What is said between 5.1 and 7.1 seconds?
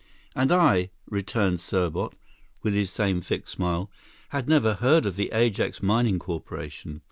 the Ajax Mining Corporation."